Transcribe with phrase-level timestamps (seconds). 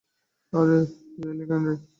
[0.53, 0.79] –আরে
[1.13, 1.73] তুই এলি কেন রে!